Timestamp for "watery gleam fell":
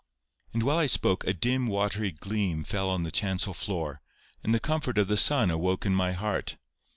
1.67-2.89